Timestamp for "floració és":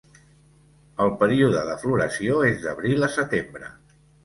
1.85-2.59